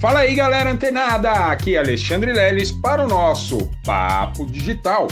[0.00, 1.28] Fala aí, galera antenada!
[1.32, 5.08] Aqui é Alexandre Leles para o nosso Papo Digital.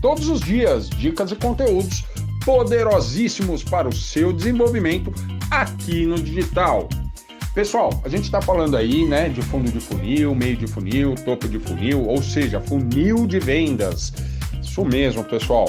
[0.00, 2.04] Todos os dias, dicas e conteúdos
[2.44, 5.12] poderosíssimos para o seu desenvolvimento
[5.50, 6.88] aqui no digital.
[7.56, 11.48] Pessoal, a gente está falando aí, né, de fundo de funil, meio de funil, topo
[11.48, 14.12] de funil, ou seja, funil de vendas.
[14.62, 15.68] Isso mesmo, pessoal.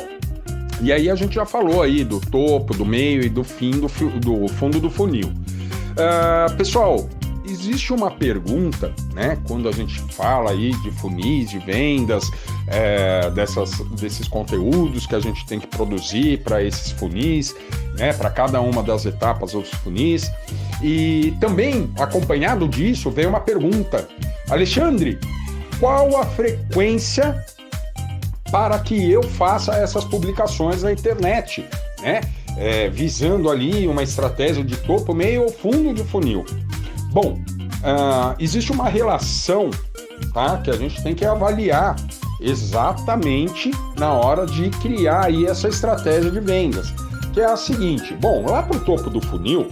[0.83, 3.87] E aí a gente já falou aí do topo, do meio e do fim do,
[4.19, 5.29] do fundo do funil.
[5.29, 7.09] Uh, pessoal,
[7.45, 9.37] existe uma pergunta, né?
[9.47, 12.29] Quando a gente fala aí de funis, de vendas,
[12.67, 17.55] é, dessas, desses conteúdos que a gente tem que produzir para esses funis,
[17.97, 18.13] né?
[18.13, 20.31] Para cada uma das etapas dos funis.
[20.81, 24.07] E também, acompanhado disso, veio uma pergunta:
[24.49, 25.19] Alexandre,
[25.79, 27.43] qual a frequência
[28.51, 31.65] para que eu faça essas publicações na internet,
[32.01, 32.21] né?
[32.57, 36.45] É, visando ali uma estratégia de topo, meio ou fundo de funil.
[37.11, 39.69] Bom, uh, existe uma relação
[40.33, 41.95] tá, que a gente tem que avaliar
[42.39, 46.93] exatamente na hora de criar aí essa estratégia de vendas,
[47.33, 49.67] que é a seguinte: bom, lá para o topo do funil,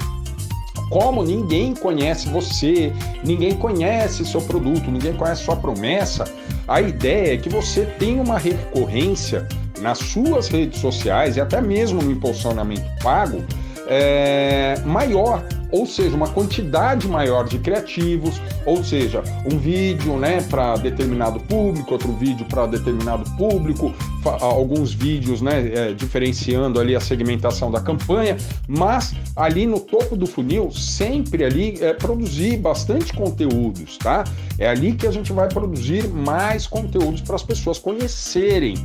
[0.89, 2.91] como ninguém conhece você,
[3.23, 6.25] ninguém conhece seu produto, ninguém conhece sua promessa,
[6.67, 9.47] a ideia é que você tenha uma recorrência
[9.79, 13.41] nas suas redes sociais e até mesmo no impulsionamento pago
[13.87, 20.75] é, maior ou seja, uma quantidade maior de criativos, ou seja, um vídeo né, para
[20.77, 23.93] determinado público, outro vídeo para determinado público,
[24.41, 30.25] alguns vídeos né, é, diferenciando ali a segmentação da campanha, mas ali no topo do
[30.25, 34.23] funil, sempre ali é, produzir bastante conteúdos, tá?
[34.57, 38.75] É ali que a gente vai produzir mais conteúdos para as pessoas conhecerem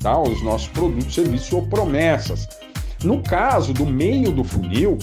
[0.00, 2.46] tá, os nossos produtos, serviços ou promessas.
[3.02, 4.98] No caso do meio do funil,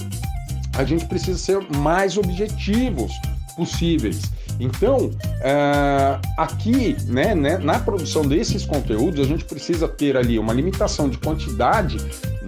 [0.76, 3.12] a gente precisa ser mais objetivos
[3.56, 4.22] possíveis.
[4.60, 10.52] Então, uh, aqui, né, né, na produção desses conteúdos, a gente precisa ter ali uma
[10.52, 11.98] limitação de quantidade,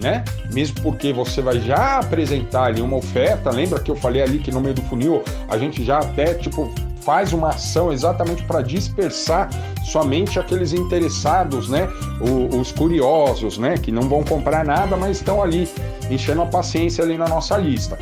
[0.01, 0.23] né?
[0.53, 3.49] Mesmo porque você vai já apresentar ali uma oferta.
[3.49, 6.73] Lembra que eu falei ali que no meio do funil a gente já até tipo
[7.01, 9.49] faz uma ação exatamente para dispersar
[9.83, 11.87] somente aqueles interessados, né?
[12.19, 13.77] O, os curiosos, né?
[13.77, 15.67] Que não vão comprar nada, mas estão ali
[16.09, 17.94] enchendo a paciência ali na nossa lista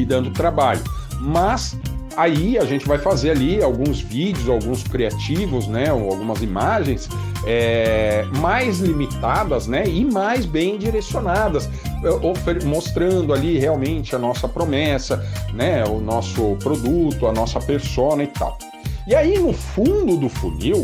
[0.00, 0.82] e dando trabalho.
[1.20, 1.76] Mas
[2.16, 7.08] aí a gente vai fazer ali alguns vídeos, alguns criativos, né, ou algumas imagens
[7.46, 11.68] é, mais limitadas, né, e mais bem direcionadas,
[12.02, 18.28] é, mostrando ali realmente a nossa promessa, né, o nosso produto, a nossa persona e
[18.28, 18.58] tal.
[19.06, 20.82] E aí no fundo do funil,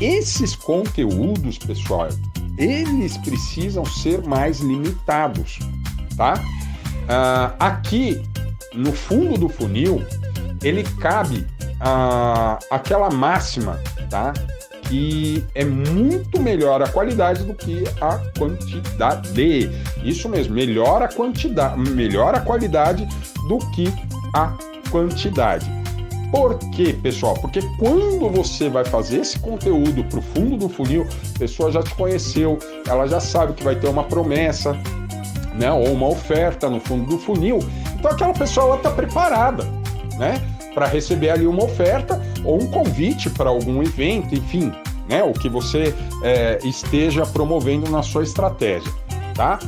[0.00, 2.08] esses conteúdos, pessoal,
[2.58, 5.58] eles precisam ser mais limitados,
[6.16, 6.34] tá?
[7.04, 8.20] Uh, aqui
[8.74, 10.02] no fundo do funil,
[10.62, 11.46] ele cabe
[11.80, 13.80] a, aquela máxima,
[14.10, 14.32] tá?
[14.82, 19.70] Que é muito melhor a qualidade do que a quantidade.
[20.02, 23.06] Isso mesmo, melhor a quantidade, melhor a qualidade
[23.48, 23.92] do que
[24.34, 24.52] a
[24.90, 25.70] quantidade.
[26.30, 27.34] Por quê, pessoal?
[27.34, 31.80] Porque quando você vai fazer esse conteúdo para o fundo do funil, a pessoa já
[31.80, 32.58] te conheceu,
[32.88, 34.76] ela já sabe que vai ter uma promessa,
[35.54, 37.60] né, ou uma oferta no fundo do funil,
[38.04, 39.64] então aquela pessoa está preparada,
[40.18, 40.34] né?
[40.74, 44.70] Para receber ali uma oferta ou um convite para algum evento, enfim,
[45.08, 45.22] né?
[45.22, 48.92] O que você é, esteja promovendo na sua estratégia,
[49.34, 49.58] tá?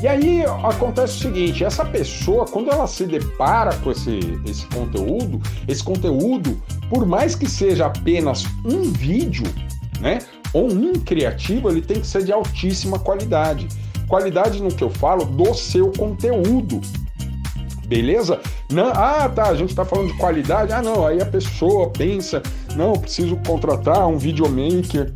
[0.00, 5.40] E aí acontece o seguinte: essa pessoa, quando ela se depara com esse, esse conteúdo,
[5.66, 9.52] esse conteúdo, por mais que seja apenas um vídeo,
[10.00, 10.20] né?
[10.52, 13.66] Ou um criativo, ele tem que ser de altíssima qualidade.
[14.06, 16.80] Qualidade no que eu falo do seu conteúdo,
[17.90, 18.40] beleza?
[18.70, 20.72] Não, ah, tá, a gente tá falando de qualidade.
[20.72, 22.40] Ah, não, aí a pessoa pensa,
[22.76, 25.12] não, preciso contratar um videomaker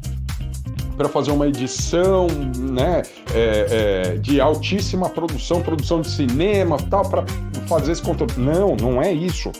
[0.97, 2.27] para fazer uma edição,
[2.59, 3.03] né,
[3.33, 7.25] é, é, de altíssima produção, produção de cinema, tal, para
[7.69, 8.35] fazer esse conteúdo.
[8.39, 9.53] Não, não é isso.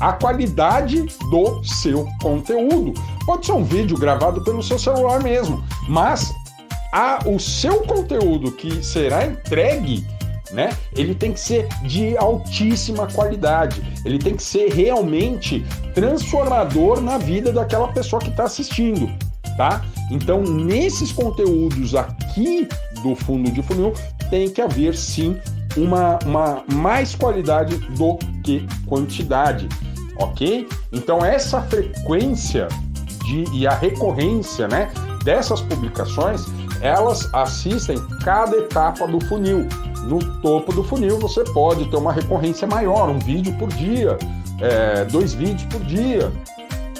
[0.00, 2.94] A qualidade do seu conteúdo.
[3.26, 6.34] Pode ser um vídeo gravado pelo seu celular mesmo, mas
[6.92, 10.06] a, o seu conteúdo que será entregue
[10.52, 10.70] né?
[10.94, 13.82] Ele tem que ser de altíssima qualidade.
[14.04, 15.64] Ele tem que ser realmente
[15.94, 19.10] transformador na vida daquela pessoa que está assistindo,
[19.56, 19.84] tá?
[20.10, 22.68] Então, nesses conteúdos aqui
[23.02, 23.92] do fundo de funil,
[24.30, 25.36] tem que haver sim
[25.76, 29.68] uma, uma mais qualidade do que quantidade,
[30.18, 30.66] ok?
[30.92, 32.68] Então, essa frequência
[33.24, 34.90] de, e a recorrência, né,
[35.24, 36.46] dessas publicações,
[36.80, 39.66] elas assistem cada etapa do funil
[40.06, 44.16] no topo do funil você pode ter uma recorrência maior, um vídeo por dia,
[44.60, 46.32] é, dois vídeos por dia.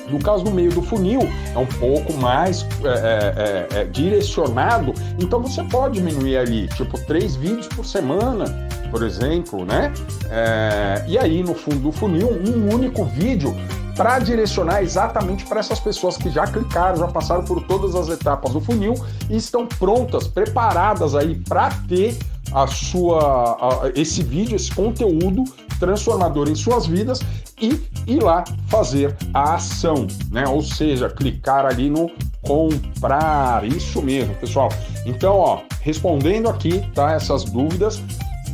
[0.08, 1.20] No caso do meio do funil,
[1.52, 6.96] é um pouco mais é, é, é, é, direcionado, então você pode diminuir ali, tipo,
[7.06, 8.44] três vídeos por semana,
[8.92, 9.92] por exemplo, né?
[10.30, 13.52] É, e aí, no fundo do funil, um único vídeo
[13.96, 18.52] para direcionar exatamente para essas pessoas que já clicaram, já passaram por todas as etapas
[18.52, 18.94] do funil
[19.28, 22.16] e estão prontas, preparadas aí para ter
[22.52, 25.44] a sua a, esse vídeo, esse conteúdo
[25.78, 27.20] transformador em suas vidas
[27.60, 30.44] e ir lá fazer a ação, né?
[30.46, 32.10] Ou seja, clicar ali no
[32.42, 34.68] comprar, isso mesmo, pessoal.
[35.04, 37.12] Então, ó, respondendo aqui, tá?
[37.12, 38.00] Essas dúvidas.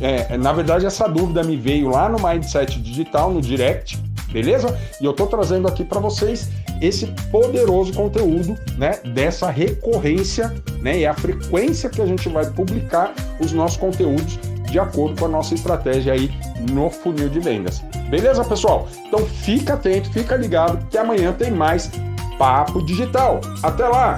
[0.01, 3.97] É, na verdade, essa dúvida me veio lá no Mindset Digital, no direct,
[4.31, 4.77] beleza?
[4.99, 6.49] E eu tô trazendo aqui para vocês
[6.83, 13.13] esse poderoso conteúdo, né, dessa recorrência, né, e a frequência que a gente vai publicar
[13.39, 14.37] os nossos conteúdos
[14.69, 16.29] de acordo com a nossa estratégia aí
[16.71, 17.79] no funil de vendas.
[18.09, 18.87] Beleza, pessoal?
[19.07, 21.89] Então fica atento, fica ligado que amanhã tem mais
[22.37, 23.39] papo digital.
[23.61, 24.17] Até lá.